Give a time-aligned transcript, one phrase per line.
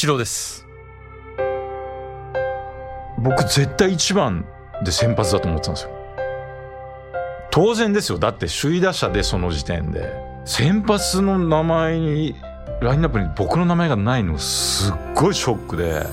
[0.00, 0.66] 一郎です。
[3.18, 4.46] 僕絶対一番
[4.82, 5.90] で先発だと思ってたんですよ。
[7.50, 8.18] 当然ですよ。
[8.18, 10.10] だって首位打者でその時点で。
[10.46, 12.34] 先発の名前に
[12.80, 16.06] ラインナップに僕の名前がないのすっごいショックで。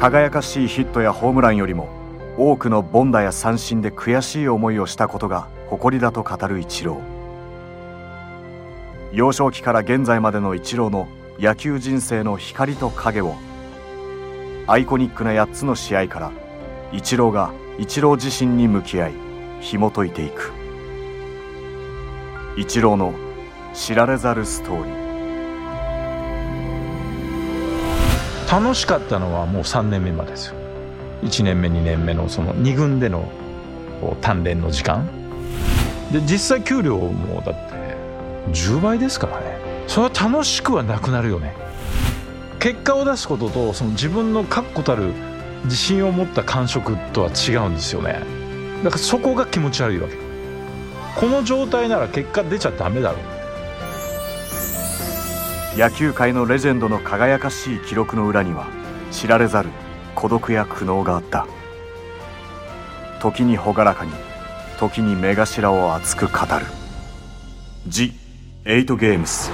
[0.00, 1.88] 輝かしいヒットやホームランよりも
[2.36, 7.15] 多くの凡打や三振で悔しい思いをしたことが誇りだと語るイチロー
[9.16, 11.08] 幼少期から現在までのイチローの
[11.40, 13.34] 野球人生の光と影を
[14.66, 16.32] アイコニックな8つの試合から
[16.92, 19.14] イチローがイチロー自身に向き合い
[19.62, 20.52] 紐解いていく。
[22.58, 23.14] イチローの
[23.72, 28.60] 知られざるストーリー。
[28.62, 30.56] 楽しかったのはもう3年目までですよ。
[31.22, 33.26] 1年目2年目のその2軍での
[34.20, 35.08] 鍛錬の時間。
[36.12, 37.65] で実際給料もだっ
[38.52, 39.58] 10倍ですからね。
[39.86, 41.54] それは楽しくはなくなるよね。
[42.58, 45.12] 結果を出すこととその自分の確固たる
[45.64, 48.20] 自信を持った感触とは違うんですよね。
[48.82, 50.16] だからそこが気持ち悪いわけ。
[51.18, 53.18] この状態なら結果出ちゃダメだろ
[55.76, 58.66] 野球界のレジェンドの輝かしい記録の裏には
[59.10, 59.70] 知られざる
[60.14, 61.46] 孤独や苦悩があった。
[63.20, 64.12] 時に朗らかに
[64.78, 66.66] 時に目頭を熱く語る
[68.68, 69.52] 「エイト・ゲームス」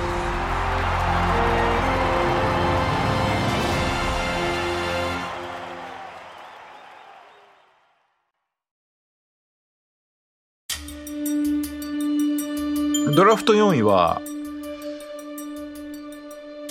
[13.15, 14.23] ドラフト4位は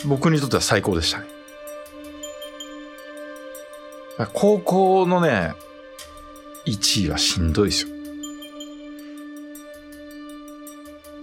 [0.07, 1.27] 僕にとっては最高でしたね。
[4.33, 5.53] 高校のね
[6.65, 8.00] 1位はしんどいですよ。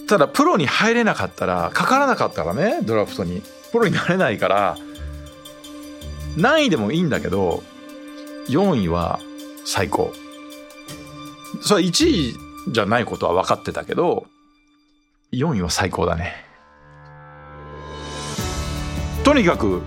[0.08, 3.42] ただプロに入れなかったらかからなかったらねドラフトに。
[3.70, 4.78] プロになれないから
[6.38, 7.62] 何位でもいいんだけど
[8.48, 9.20] 4位は
[9.66, 10.12] 最高。
[11.60, 12.34] それは1位
[12.72, 14.26] じゃないことは分かってたけど
[15.32, 16.32] 4位は最高だね。
[19.22, 19.82] とにかく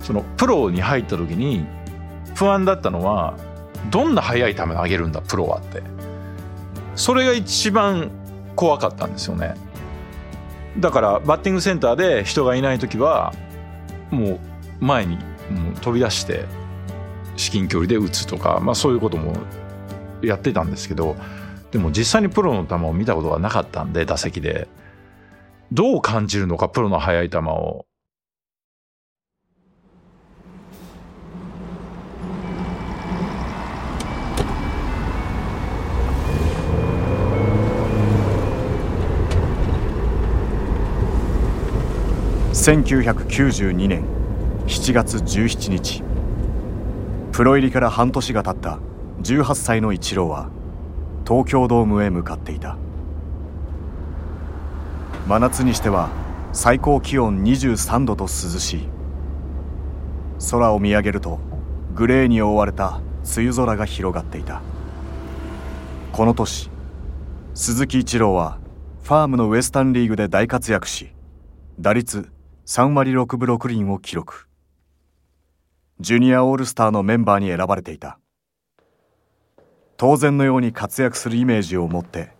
[0.00, 1.66] そのプロに入った時に
[2.34, 3.36] 不安だったのは
[3.90, 5.82] どんな速い球投げるんだプロはって。
[6.96, 8.10] それが一番
[8.56, 9.54] 怖かったんですよね。
[10.78, 13.32] だからバッティングセンターで人がいない時は
[14.10, 14.40] もう
[14.80, 15.16] 前に
[15.50, 16.46] もう飛び出して
[17.36, 19.34] 至近距離で打つとか、まあ、そういうことも
[20.20, 21.16] やってたんですけど
[21.70, 24.68] でも実際にプロの球を見たことがなかったんで打席で。
[25.72, 27.86] どう感じるのかプロの速い球を。
[42.64, 44.06] 1992年
[44.66, 46.02] 7月17日。
[47.30, 48.78] プロ入りから半年が経った
[49.20, 50.48] 18歳のイチローは
[51.28, 52.78] 東京ドームへ向かっていた。
[55.28, 56.08] 真夏にしては
[56.54, 58.88] 最高気温23度と涼しい。
[60.50, 61.40] 空を見上げると
[61.94, 63.02] グレーに覆われた
[63.36, 64.62] 梅雨空が広がっていた。
[66.12, 66.70] この年
[67.52, 68.58] 鈴木一郎は
[69.02, 71.12] ファームのウエスタンリーグで大活躍し
[71.78, 72.30] 打率
[72.66, 74.48] 3割6分6厘を記録
[76.00, 78.18] ジュニアオールスターのメンバーに選ばれていた。
[79.98, 82.32] 当然のように活躍するイメージを持って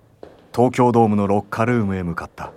[0.55, 2.53] 東京ドームのロッカールームへ向かった。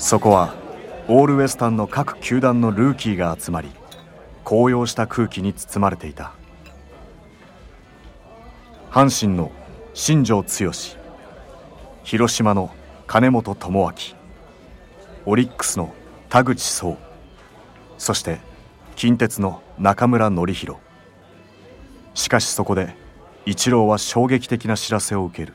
[0.00, 0.52] そこは
[1.06, 3.70] オールウェスタンの各球団のルーキーが集まり
[4.42, 6.32] 高揚した空気に包まれていた。
[8.92, 9.50] 阪神の
[9.94, 10.98] 新庄剛志
[12.04, 12.70] 広島の
[13.06, 13.90] 金本智明
[15.24, 15.94] オリックスの
[16.28, 16.98] 田口壮
[17.96, 18.38] そして
[18.94, 20.78] 近鉄の中村紀弘。
[22.12, 22.94] しかしそこで
[23.46, 25.54] イチローは衝撃的な知らせを受ける。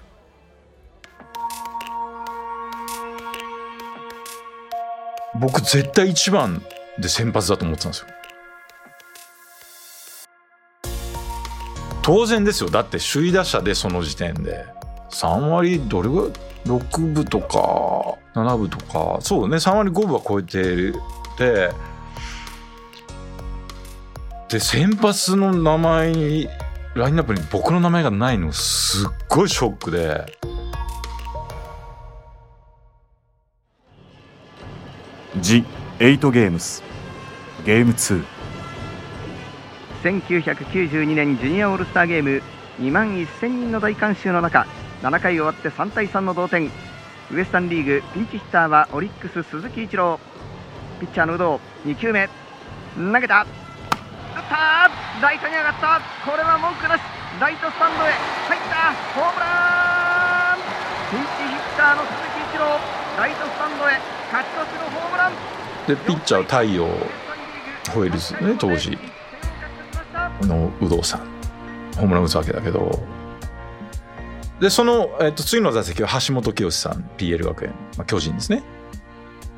[5.39, 6.63] 僕絶対一番
[6.97, 8.16] で先発だと思ってたんですよ。
[12.07, 12.69] 当然ですよ。
[12.69, 14.65] だって首位打者でその時点で。
[15.09, 16.31] 3割どれぐらい
[16.79, 19.17] ？6分とか7分とか。
[19.19, 19.57] そうね。
[19.57, 20.93] 3割5分は超えて
[21.37, 21.69] て
[24.47, 26.47] で先発の名前に
[26.95, 30.25] ラインナップに僕の名前がないのすっごいショックで。
[35.41, 35.65] ジ・
[35.99, 36.81] エイトゲームス
[37.65, 38.36] ゲーム2
[40.03, 42.41] 1992年ジュニアオールスターゲーム
[42.79, 44.67] 2万1000人の大観衆の中
[45.01, 46.71] 7回終わって3対3の同点。
[47.31, 50.19] ウエスタンリーグピンチヒッターはオリックス鈴木一郎。
[50.99, 52.29] ピッチャーの有働2球目。
[52.95, 53.41] 投げた。
[53.41, 53.47] 打っ
[54.49, 54.89] た。
[55.21, 56.01] ライトに上がった。
[56.25, 57.01] これは文句なし。
[57.39, 58.11] ライトスタンドへ。
[58.47, 58.93] 入った。
[59.13, 60.57] ホームラン。
[61.11, 62.79] ピンチヒッターの鈴木一郎。
[63.17, 63.99] ライトスタンドへ。
[64.31, 65.31] 勝ち越しのホームラン。
[65.87, 66.85] でピッチャー太陽
[67.93, 68.97] ホエールズね当時。
[70.45, 71.37] の有働さん。
[71.97, 72.99] ホームラン打つわけだけど。
[74.59, 78.63] でその、えっと、次の打席は橋本清さん PL 学園、まあ、巨人ですね。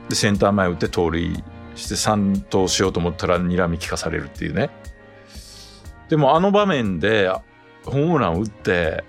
[0.09, 1.43] でセンター前打って盗塁
[1.75, 4.69] して3投しようと思ったら睨み利かされるっていうね。
[6.09, 7.29] でもあの場面で
[7.85, 9.03] ホームラン打って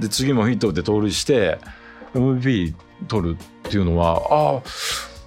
[0.00, 1.58] で次もヒット打って盗塁して
[2.14, 2.74] MVP
[3.06, 4.62] 取るっていうのはああ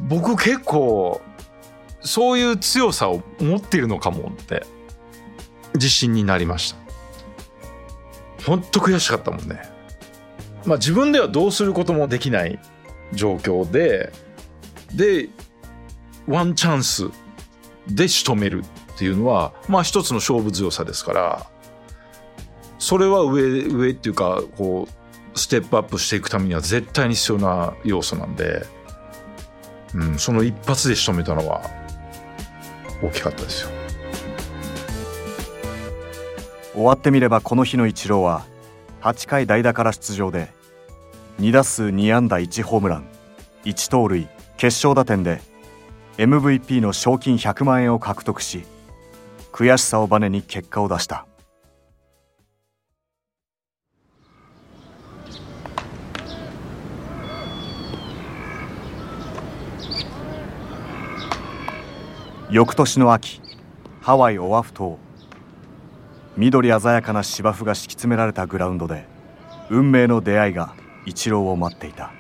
[0.02, 1.22] 僕結構
[2.02, 4.66] そういう強さを持っているのかもって。
[5.76, 6.78] 自信になりました。
[8.46, 9.62] 本当悔しかったもんね。
[10.66, 12.60] まあ自分ではどうすることもできない
[13.14, 14.12] 状況で
[14.94, 15.30] で
[16.28, 17.10] ワンチャンス
[17.88, 21.48] で仕留めるっていうのはまあ一つの勝負強さですから
[22.80, 28.66] それは上上っていうかこうステップアップしていくためには絶対に必要な要素なんで、
[29.96, 31.62] うん、その一発で仕留めたのは
[33.02, 33.83] 大きかったですよ。
[36.74, 38.46] 終わってみればこの日のイチローは
[39.02, 40.50] 8回代打から出場で
[41.40, 43.06] 2打数2安打1ホームラン
[43.64, 44.28] 1盗塁
[44.58, 45.42] 決勝打点で
[46.18, 48.64] MVP の賞金100万円を獲得し
[49.52, 51.28] 悔しさをバネに結果を出した。
[62.50, 63.42] 翌年の秋
[64.02, 65.00] ハワイオアフ島。
[66.36, 69.06] 緑鮮やかな芝生が敷き詰められたグラウンドで
[69.70, 70.76] 運命の出会いが
[71.06, 72.12] イチローを待っていた。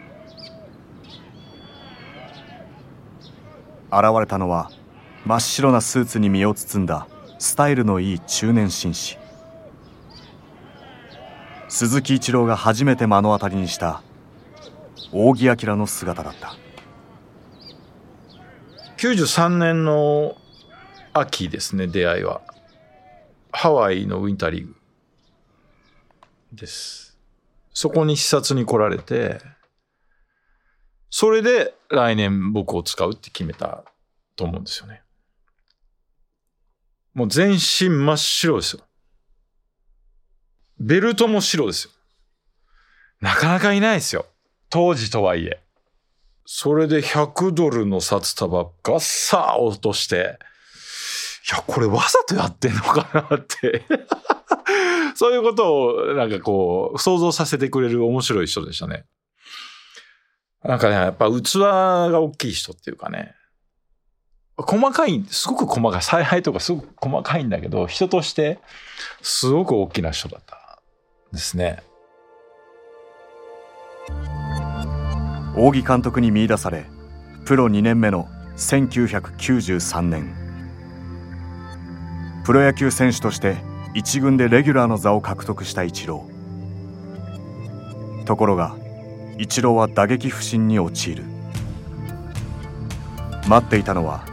[3.91, 4.71] 現れたのは
[5.25, 7.07] 真っ白なスーツに身を包んだ
[7.39, 9.17] スタイルのいい中年紳士。
[11.67, 14.03] 鈴木一郎が初めて目の当たりにした
[15.11, 16.55] 扇明の姿だった。
[18.97, 20.37] 93年の
[21.13, 22.41] 秋ですね出会いは。
[23.53, 24.75] ハワイのウィンターリーグ
[26.51, 27.17] です。
[27.73, 29.39] そこに視察に来られて
[31.15, 33.85] それで来年僕を使うって決めた
[34.35, 35.03] と思うんですよね。
[37.13, 38.81] もう全身真っ白ですよ。
[40.79, 41.91] ベルトも白ですよ。
[43.21, 44.25] なかなかいないですよ。
[44.71, 45.61] 当時とはいえ。
[46.45, 50.39] それで100ドルの札束ガッサー落として、
[51.51, 53.83] や、これわざとやってんのかなって
[55.15, 59.05] そういうことをなんかこう、想像させてくれる面白い人でしたね。
[60.63, 63.35] なんかね、やっぱ器が大きい人っていうかね、
[64.55, 68.59] 細かい、すごく細かい、采配とかすごく細かいんだけど、人として
[69.21, 70.81] すごく大きな人だった
[71.31, 71.83] ですね。
[75.55, 76.85] 仰木監督に見出され
[77.45, 80.42] プロ2年目の1993年
[82.43, 83.55] プロ野球選手として
[83.93, 88.23] 一軍でレギュラーの座を獲得したイチロー。
[88.25, 88.75] ところが
[89.37, 91.23] イチローは打撃不振に陥る。
[93.47, 94.25] 待っていたのは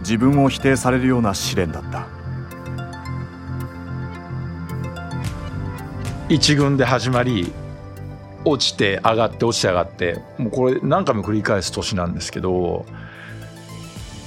[0.00, 2.06] 自分を否定されるような試練だった。
[6.28, 7.52] 一軍で始まり
[8.44, 12.86] 落ちて上がって落ちて上がってもうこれ何回も繰り返す年なんですけど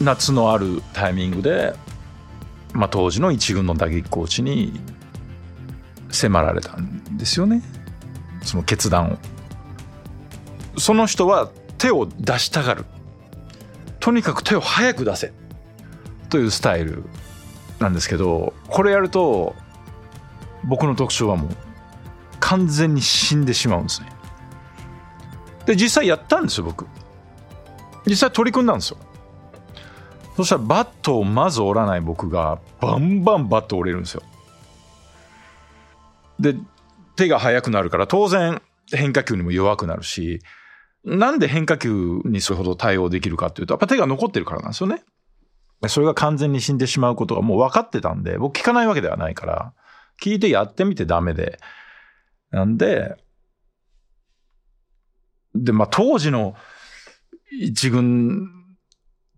[0.01, 1.73] 夏のあるタイミングで、
[2.73, 4.79] まあ、当時の一軍の打撃コーチに
[6.09, 7.61] 迫られたんですよね。
[8.41, 10.79] その決断を。
[10.79, 12.85] その人は手を出したがる。
[13.99, 15.33] とにかく手を早く出せ。
[16.29, 17.03] というスタイル
[17.79, 19.55] なんですけどこれやると
[20.63, 21.51] 僕の特徴はもう
[22.39, 24.07] 完全に死んでしまうんですね。
[25.67, 26.87] で実際やったんですよ僕。
[28.05, 28.97] 実際取り組んだんですよ。
[30.35, 34.23] そしたらバットをまず折らない僕がバンバンバット折れるんですよ。
[36.39, 36.55] で
[37.15, 38.61] 手が速くなるから当然
[38.91, 40.41] 変化球にも弱くなるし
[41.03, 45.03] なんで変化球にそれほど対応できるかっていうとやっぱ手が残ってるからなんですよね。
[45.87, 49.73] それが完全に死んでしまうことがもう分かってたんで僕聞かないわけではないから
[50.21, 51.59] 聞いてやってみてダメで。
[52.51, 53.15] なんで、
[55.55, 56.55] で、まあ当時の
[57.51, 58.47] 一軍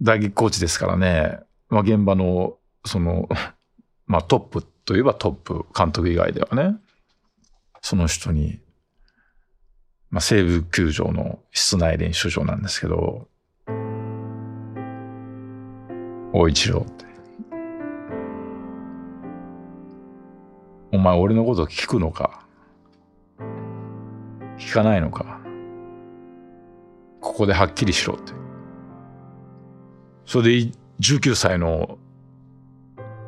[0.01, 3.29] 打撃コーチですからね、まあ現場の、その、
[4.07, 6.77] まあトップといえばトップ監督以外ではね、
[7.81, 8.59] その人に、
[10.09, 13.27] まあ西武球場の室内練習場なんですけど、
[16.33, 17.05] 大一郎って。
[20.91, 22.45] お前俺のこと聞くのか？
[24.57, 25.41] 聞かないのか？
[27.21, 28.44] ここではっきりしろって。
[30.25, 31.97] それで19歳の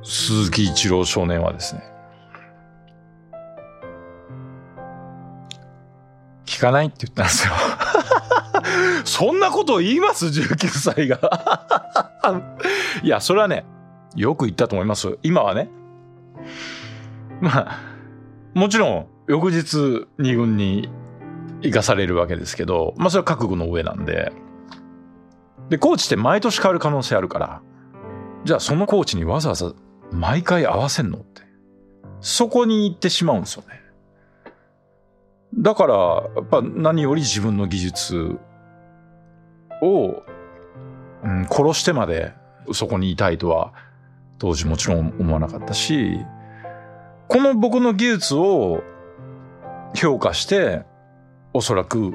[0.04, 1.84] 鈴木一郎少年はですね、
[6.46, 7.54] 聞かないって言ったんですよ。
[9.06, 11.20] そんなことを言います ?19 歳が。
[13.04, 13.66] いや、それはね、
[14.16, 15.18] よく言ったと思います。
[15.24, 15.70] 今はね。
[17.42, 17.80] まあ、
[18.54, 20.90] もちろん、翌日二軍に
[21.62, 24.32] 行かされるわけですけど、まあそれは覚悟の上なんで。
[25.70, 27.62] で、コーチって毎年変わる可能性あるから、
[28.46, 29.74] じゃあそのコーチにわざわざ
[30.12, 31.42] 毎回合わせんのって。
[32.22, 33.82] そこに行ってしまうんですよね。
[35.56, 35.96] だから、
[36.36, 38.38] やっぱ何より自分の技術
[39.82, 40.24] を、
[41.24, 42.34] うん、殺してまで
[42.74, 43.74] そこにいたいとは
[44.40, 46.20] 当時もちろん思わなかったし、
[47.28, 48.84] この僕の技術を
[49.96, 50.84] 評価して、
[51.54, 52.14] おそらく、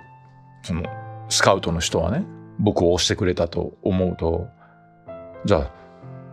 [0.62, 0.84] その、
[1.28, 2.24] スカウトの人はね、
[2.62, 4.48] 僕を押してくれたと思うと、
[5.44, 5.70] じゃあ、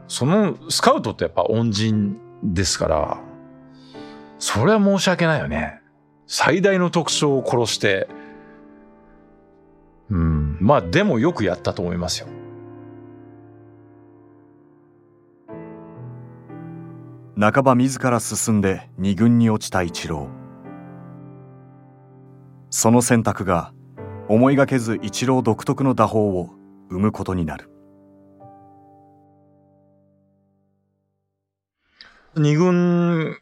[0.07, 3.19] そのスカウトってやっぱ恩人ですから、
[4.37, 5.81] それは申し訳ないよね。
[6.27, 8.07] 最大の特徴を殺して、
[10.11, 12.27] うん、まあでもよくやったと思いますよ。
[17.39, 20.27] 半ば自ら進んで二軍に落ちた一郎
[22.69, 23.71] その選択が
[24.29, 26.51] 思いがけず一郎独特の打法を
[26.91, 27.71] 生むことになる。
[32.35, 33.35] 二軍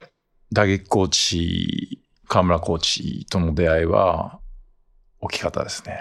[0.53, 4.39] 打撃コーチ河村コーチとの出会いは
[5.20, 6.00] 大きかったですね。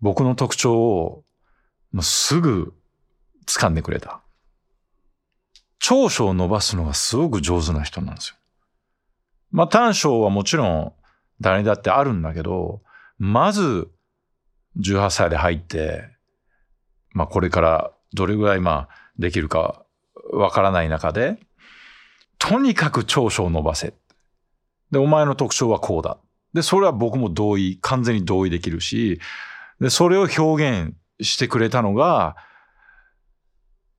[0.00, 1.24] 僕の特徴を
[1.92, 2.72] もうすぐ
[3.46, 4.22] 掴んでくれた。
[5.78, 8.36] 長所を伸ばすのがすごく上手な人なんですよ。
[9.50, 10.92] まあ短所はもちろん
[11.42, 12.80] 誰にだってあるんだけど、
[13.18, 13.90] まず
[14.78, 16.08] 18歳で入って、
[17.12, 19.84] まあこれからどれぐらいまあできるか
[20.32, 21.38] わからない中で、
[22.38, 23.94] とにかく長所を伸ばせ。
[24.90, 26.18] で、お前の特徴はこうだ。
[26.52, 29.20] で、それは僕も同意、完全に同意できるし、
[29.80, 32.36] で、それを表現してくれたのが、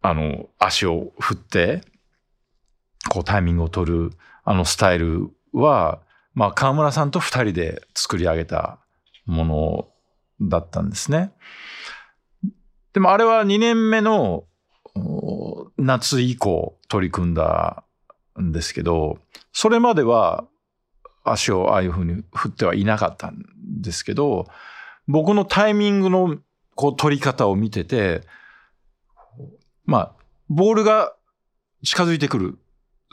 [0.02, 1.82] あの、足を振って、
[3.10, 4.12] こうタイミングを取る、
[4.44, 6.02] あのスタイルは、
[6.34, 8.80] まあ、河村さんと二人で作り上げた
[9.26, 9.88] もの
[10.42, 11.34] だったんですね。
[12.94, 14.46] でもあれは2年目の
[15.78, 17.84] 夏以降取り組んだ
[18.40, 19.20] んですけど、
[19.52, 20.46] それまでは
[21.24, 23.44] 足をああいうふうに振ってはいなかったん
[23.82, 24.46] ですけど、
[25.08, 26.38] 僕のタイミングの
[26.76, 28.22] こう取り方を見てて、
[29.86, 30.16] まあ、
[30.50, 31.16] ボールが
[31.84, 32.60] 近づいてくる。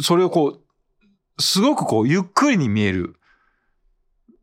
[0.00, 0.60] それをこ
[1.38, 3.16] う、すごくこう、ゆっくりに見える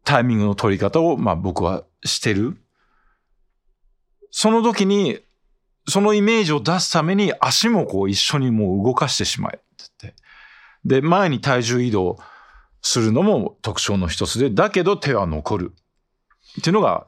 [0.03, 2.57] タイミングの取り方を、まあ僕はしてる。
[4.31, 5.19] その時に、
[5.87, 10.13] そのイメージを出すために足もこう一緒にもう動かしてしまえって
[10.85, 12.17] で、前に体重移動
[12.81, 15.73] するのも特徴の一つで、だけど手は残る。
[16.59, 17.07] っていうのが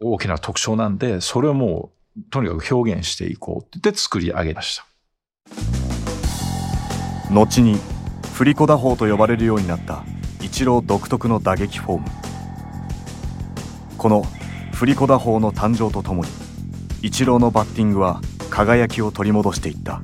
[0.00, 4.84] 大きな特徴なんで、それをもうとにかく表現していこうって作り上げました
[7.30, 7.78] 後に
[8.34, 10.04] 振り子打法と呼ばれるようになった
[10.42, 12.21] イチロー独特の打撃フォーム
[14.02, 14.24] この
[14.72, 16.30] 振り子打法の誕生とともに
[17.02, 20.02] イチローのバッティングは輝きを取り戻していった。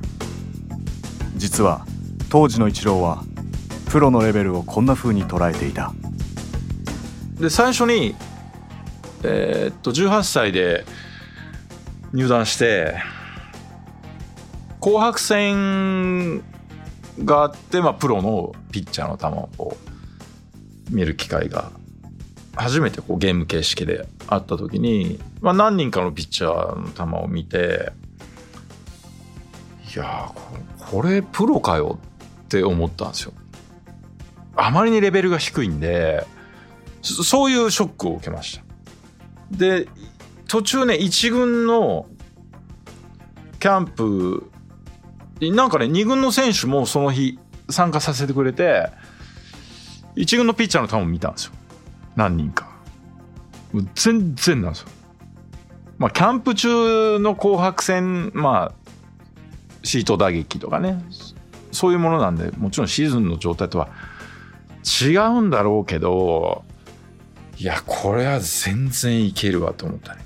[1.35, 1.85] 実は
[2.29, 3.25] 当時のイチローは
[3.89, 5.91] プロのレベルをこんな風に捉えていた。
[7.41, 8.15] で最初に
[9.23, 10.85] えー、っと18歳で
[12.13, 12.95] 入団して
[14.79, 16.41] 紅白戦
[17.25, 19.75] があって、まあ、プロのピッチャーの球を
[20.89, 21.77] 見る機会が
[22.59, 27.91] 初めてこうゲーム形式であった時に、まあ、何人かのピッチャーの球を見て
[29.95, 30.31] いや
[30.77, 31.99] これプロかよ
[32.43, 33.33] って思ったんですよ。
[34.55, 36.25] あまりにレベルが低いんで
[37.01, 38.63] そういうショックを受けました。
[39.51, 39.87] で
[40.49, 42.07] 途中ね、1軍の
[43.59, 44.49] キャンプ、
[45.39, 47.37] なんかね、2軍の選手もその日
[47.69, 48.89] 参加させてくれて、
[50.15, 51.53] 1軍のピッチャーの球も見たんですよ。
[52.19, 52.67] 何人か。
[53.95, 54.89] 全然なんですよ。
[55.97, 58.89] まあ、キャンプ中の紅白戦、まあ、
[59.83, 61.01] シート打撃とかね、
[61.71, 63.89] そういうものなんでもちろんシーズンの状態とは
[65.01, 66.63] 違うんだろうけど
[67.57, 70.21] いやこれは全然いけるわと思ったね。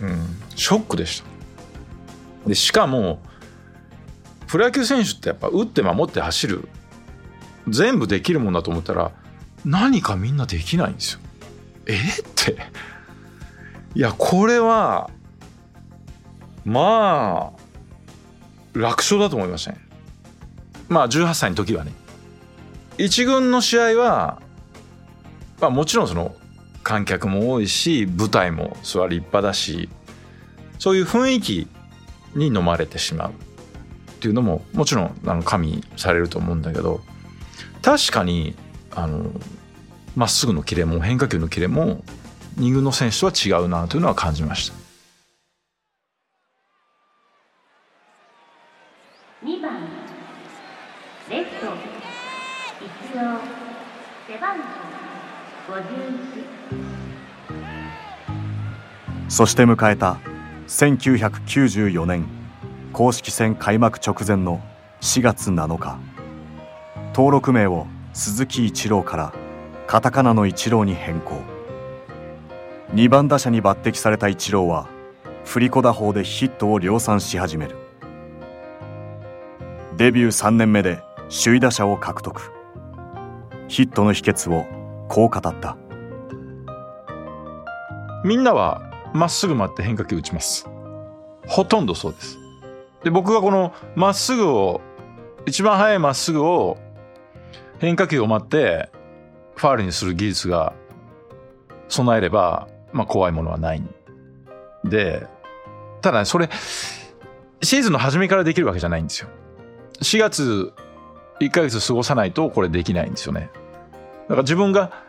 [0.00, 0.18] うん。
[0.54, 2.48] ショックでした。
[2.48, 3.20] でしかも
[4.46, 6.68] プロ野球選手ってやっぱ打って守って走る。
[7.68, 9.10] 全部できるもんだと思ったら
[9.64, 11.20] 何かみんなできないんですよ。
[11.86, 11.94] え？
[11.94, 11.98] っ
[12.34, 12.56] て。
[13.94, 15.10] いやこれは
[16.64, 19.78] まあ楽勝だと思いましたね
[20.88, 21.92] まあ18歳の時はね。
[22.98, 24.40] 一軍の試合は、
[25.60, 26.34] まあ、もちろんその
[26.82, 29.88] 観客も多いし舞台もそれは立派だし
[30.78, 31.68] そういう雰囲気
[32.34, 33.30] に飲まれてしまう。
[33.30, 33.32] っ
[34.20, 37.00] ていうのももちろんあの加味されると思うんだけど
[37.82, 38.56] 確かに
[38.94, 39.30] あの
[40.16, 42.04] まっすぐのキレも変化球のキレも
[42.58, 44.84] 2軍の選手とは違うなというのは感じました。
[49.44, 49.88] 2番
[51.28, 51.66] レフト
[52.80, 53.40] 一郎
[54.26, 54.64] 背番号
[55.74, 56.34] 51
[59.28, 60.18] そして迎えた
[60.68, 62.26] 1994年
[62.92, 64.62] 公式戦開幕直前の
[65.00, 65.98] 4月7日
[67.14, 69.34] 登録名を鈴木一郎から
[69.86, 71.42] カタカナの一郎に変更
[72.94, 74.88] 2番打者に抜擢された一郎は
[75.44, 77.76] 振り子打法でヒットを量産し始める
[79.98, 81.02] デビュー3年目で
[81.44, 82.50] 首位打者を獲得
[83.68, 84.64] ヒットの秘訣を
[85.08, 85.76] こう語った
[88.24, 88.80] みんなは
[89.12, 90.66] まっすぐ待って変化球打ちます。
[91.46, 92.38] ほとんどそうです。
[93.04, 94.80] で、僕がこのまっすぐを、
[95.46, 96.78] 一番速いまっすぐを
[97.78, 98.90] 変化球を待って
[99.56, 100.74] ファールにする技術が
[101.88, 103.88] 備えれば、まあ怖いものはないん
[104.84, 105.26] で、
[106.00, 106.48] ただそれ、
[107.62, 109.28] シーズンの初めからできるわけじゃないんですよ。
[110.02, 110.72] 4月
[111.40, 113.50] 1ヶ月過ごさないとこれできないんですよね。
[114.24, 115.04] だから自分が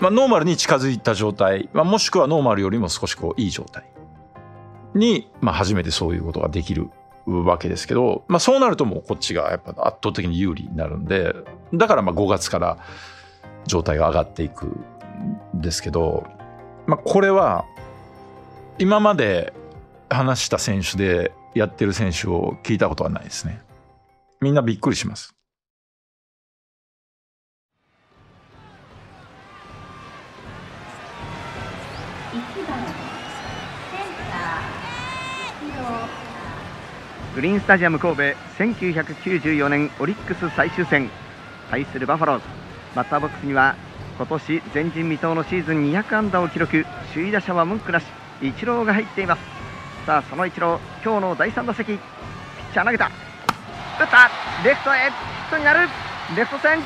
[0.00, 3.84] まあ、ノーマルに近づいた状態、まあ、もしくはノーマルよりも少しこういい状態
[4.94, 6.90] に、まあ、初めてそういうことができる
[7.26, 11.34] わけですけど、まあ、そうなるともうこっちがやっぱ圧倒的に有利になるんで
[11.72, 12.78] だからまあ5月から
[13.66, 16.24] 状態が上がっていくんですけど、
[16.86, 17.64] まあ、これは
[18.78, 19.52] 今まで
[20.10, 23.62] 話した選手でやってる選手を聞いたことはないですね。
[24.40, 25.34] みんなびっくりします。
[37.34, 38.22] グリーンスタジアム神戸
[38.58, 41.10] 1994年オリックス最終戦。
[41.68, 42.44] 対するバファローズ。
[42.94, 43.74] バッターボックスには
[44.16, 46.86] 今年前人未到のシーズン200安打を記録。
[47.12, 48.04] 首位打者は文句なし
[48.40, 49.42] イチローが入っています。
[50.06, 51.86] さあそのイチロー今日の第3打席。
[51.86, 51.98] ピッ
[52.72, 53.06] チャー投げた。
[53.06, 54.30] 打った。
[54.64, 54.98] レフトへ。
[55.00, 55.04] ヒ
[55.48, 55.88] ットになる。
[56.36, 56.78] レフト線。
[56.78, 56.82] イ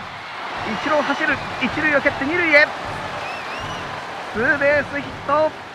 [0.82, 1.34] チロー走る。
[1.62, 2.66] 一塁を蹴って二塁へ。
[4.32, 5.67] ツーベースヒット。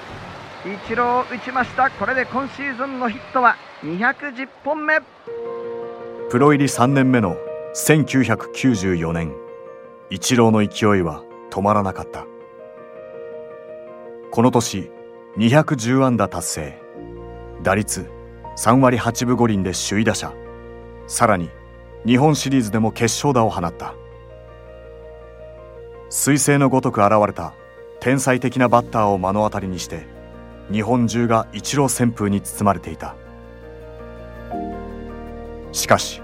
[0.65, 1.91] イチロー打ちました。
[1.91, 5.01] これで今シーズンのヒットは210本目。
[6.29, 7.35] プロ入り3年目の
[7.75, 9.33] 1994年
[10.09, 11.21] イチローの勢いは
[11.51, 12.25] 止まらなかった。
[14.31, 14.89] この年
[15.37, 16.81] 210安打達成。
[17.61, 18.09] 打率
[18.57, 20.33] 3割8分5厘で首位打者。
[21.07, 21.49] さらに
[22.05, 23.95] 日本シリーズでも決勝打を放った。
[26.09, 27.53] 彗星のごとく現れた
[27.99, 30.12] 天才的なバッターを目の当たりにして
[30.71, 33.15] 日本中がイチロー旋風に包まれていた。
[35.71, 36.21] しかし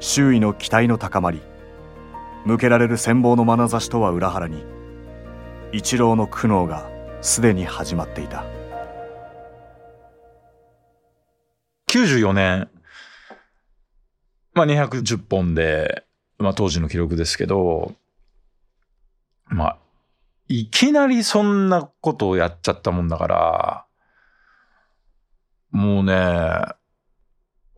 [0.00, 1.42] 周囲の期待の高まり
[2.44, 4.64] 向けられる羨望の眼差しとは裏腹に
[5.72, 6.88] 一郎の苦悩が
[7.20, 8.44] すでに始まっていた。
[11.88, 12.68] 94年、
[14.52, 16.04] まあ、210本で、
[16.38, 17.94] まあ、当時の記録ですけど、
[19.46, 19.78] まあ、
[20.48, 23.86] いきなりそんなことをやっちゃったもんだから、
[25.70, 26.60] もうね、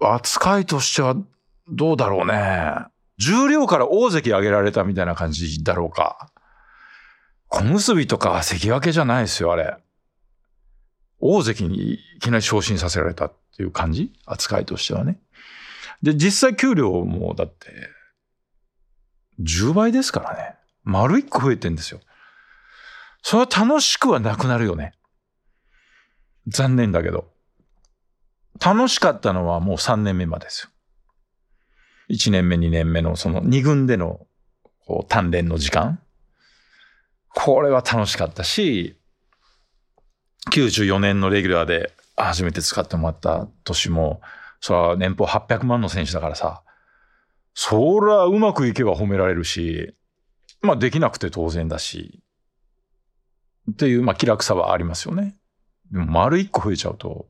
[0.00, 1.16] 扱いとしては
[1.68, 2.72] どうだろうね。
[3.18, 6.30] 重量から大関上げられたみたいな感じだろうか。
[7.48, 9.76] 小結とか関脇じゃないですよ、あれ。
[11.18, 14.12] 大関にいきなり昇進させられたっていう感じ？
[14.26, 15.18] 扱いとしてはね。
[16.02, 17.68] で、実際給料もだって、
[19.40, 20.56] 10倍ですからね。
[20.84, 22.00] 丸1個増えてんですよ。
[23.28, 24.92] それは楽しくはなくなるよね。
[26.46, 27.28] 残念だけど。
[28.64, 30.70] 楽しかったのはもう3年目までですよ。
[32.08, 34.20] 1年目、2年目のその2軍での
[34.86, 35.98] こう鍛錬の時間。
[37.34, 38.96] これは楽しかったし、
[40.52, 44.20] 94年のレギュラーで初めて使ってもらった年も、
[44.60, 46.62] それは年俸800万の選手だからさ、
[47.54, 49.96] そらうまくいけば褒められるし、
[50.62, 52.22] まあできなくて当然だし、
[53.70, 55.36] っていう、まあ気楽さはありますよね。
[55.90, 57.26] でも丸一個増えちゃうと、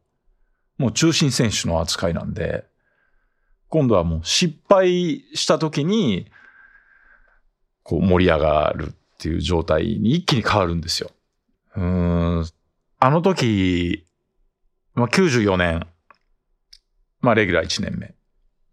[0.79, 2.64] もう中心選手の扱いなんで、
[3.68, 6.31] 今度はもう失敗した時に、
[7.83, 11.11] こう盛り上がるっていう状態に一気に変わるんですよ。
[11.77, 12.46] うん。
[12.99, 14.07] あの時、
[14.94, 15.87] まあ94年、
[17.20, 18.14] まあレギュラー1年目。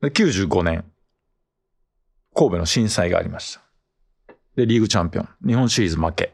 [0.01, 0.85] で95年、
[2.35, 3.61] 神戸の震災がありました。
[4.55, 5.29] で、リーグチャンピオン。
[5.45, 6.33] 日本シリーズ負け。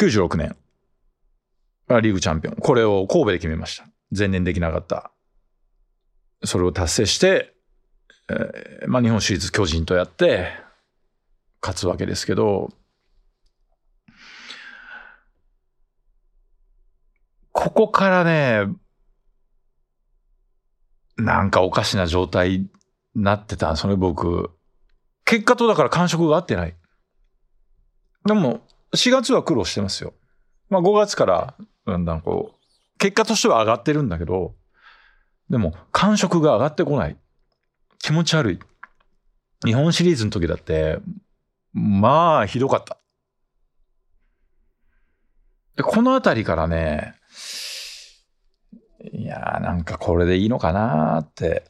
[0.00, 0.56] 96年、
[1.90, 2.54] リーグチャンピオン。
[2.54, 3.86] これを神戸で決めました。
[4.16, 5.12] 前年できなかった。
[6.42, 7.54] それを達成して、
[8.30, 10.52] えーまあ日本シリーズ巨人とやって、
[11.60, 12.70] 勝つわけですけど、
[17.52, 18.74] ここからね、
[21.18, 22.70] なんかおかしな状態に
[23.14, 24.50] なってたんですよね、僕。
[25.26, 26.74] 結果とだから感触が合ってない。
[28.24, 28.62] でも、
[28.94, 30.14] 4月は苦労してますよ。
[30.68, 31.54] まあ5月から、
[31.86, 34.54] だんだんこう、結果としては上がってるんだけど、
[35.48, 37.16] でも感触が上がってこない。
[37.98, 38.58] 気持ち悪い。
[39.64, 40.98] 日本シリーズの時だって、
[41.72, 42.98] まあ、ひどかった。
[45.76, 47.14] で、このあたりからね、
[49.12, 51.64] いやーなんかこれでいいのかなーって。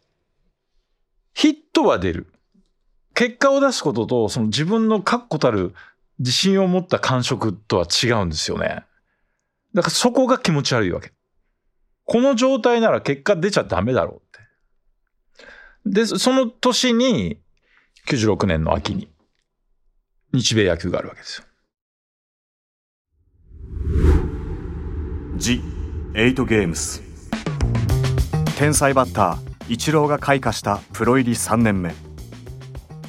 [1.34, 2.32] ヒットは出る。
[3.14, 5.74] 結果を出すことと、その自分の確固たる
[6.20, 8.84] 自信を持った感触とは違うんですよね。
[9.74, 11.12] だからそこが気持ち悪いわけ。
[12.04, 14.22] この状態なら結果出ちゃダメだろ
[15.86, 16.00] うって。
[16.00, 17.40] で、その年に、
[18.06, 19.08] 96年の秋に、
[20.34, 21.46] 日米野球があるわけですよ。
[25.38, 25.62] The
[26.12, 27.02] 8ゲームス
[28.58, 31.94] 天才バッターイチローが開花したプロ入り3年目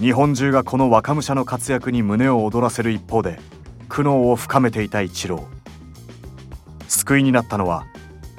[0.01, 3.39] 日本中がこの若武者の活躍に胸を躍らせる一方で
[3.87, 6.89] 苦悩を深めていたイチロー。
[6.89, 7.85] 救いになったのは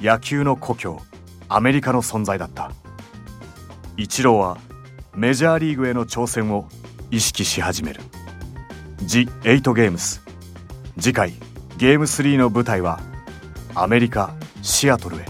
[0.01, 1.01] 野球の故郷
[1.49, 2.73] アメリカの存在だった。
[3.97, 4.59] イチローは
[5.15, 6.69] メジャーリーグへの挑戦を
[7.13, 8.01] 意識し始める。
[9.07, 10.21] The 8ゲームス。
[10.99, 11.33] 次回
[11.79, 12.99] ゲーム3の舞台は
[13.77, 15.25] アメリカシアトルへ。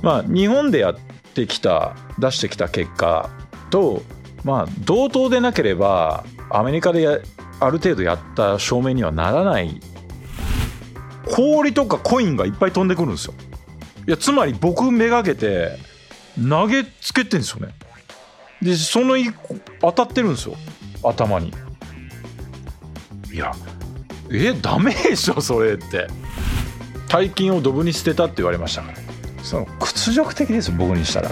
[0.00, 0.96] まあ、日本でやっ
[1.34, 3.28] てきた、出してきた結果
[3.70, 4.02] と、
[4.44, 7.18] まあ、同等でなければ、アメリカでや
[7.60, 9.80] ある程度やった証明にはならない、
[11.34, 13.34] 氷とかコインがいっぱい飛んでくるんですよ。
[14.06, 15.78] いや、つまり僕めがけて、
[16.48, 17.74] 投げつけてんですよね。
[18.60, 20.56] で、その一個当たってるんですよ。
[21.04, 21.52] 頭に。
[23.32, 23.52] いや、
[24.30, 26.08] え、ダメでしょ、それって。
[27.08, 28.98] 大金をドブに捨てたって言われましたから。
[29.42, 31.30] その屈辱的です僕にしたら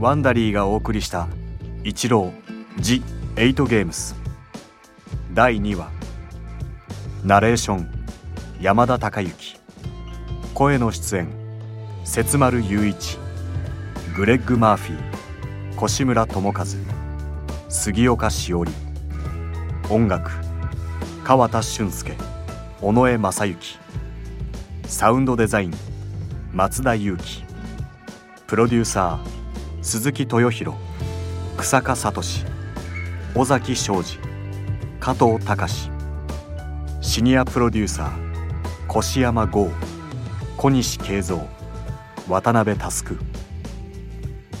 [0.00, 1.26] ワンダリーがお送りした
[1.82, 3.02] 「イチロー The
[3.34, 4.14] 8ゲームス」
[5.34, 5.90] 第2話。
[7.24, 7.90] ナレーション
[8.60, 9.58] 山田孝之。
[10.54, 11.28] 声の出演
[12.04, 13.18] 節丸雄一。
[14.14, 15.84] グレッグ・マーフィー。
[15.84, 16.64] 越村智和。
[17.68, 18.70] 杉岡しおり
[19.90, 20.30] 音楽
[21.24, 22.16] 川田俊介。
[22.82, 23.78] 尾上正幸
[24.86, 25.74] サウンドデザイン
[26.52, 27.42] 松田裕樹。
[28.46, 29.37] プロデューサー
[29.88, 30.76] 鈴木豊弘
[31.56, 32.20] 草加聡
[33.34, 34.18] 尾崎昌司
[35.00, 35.90] 加藤隆
[37.00, 39.70] シニアプロデューサー越山剛
[40.58, 41.48] 小西慶三
[42.28, 43.18] 渡辺佑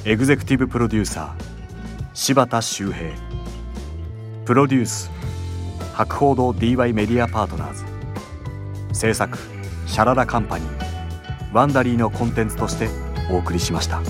[0.06, 3.10] エグゼクティブプロデューサー柴田修平
[4.46, 5.10] プロデュース
[5.92, 9.36] 博報堂 DY メディアパートナーズ制作
[9.84, 12.88] シャララカンパニーワンダリーのコンテンツとして
[13.30, 14.00] お送りしました。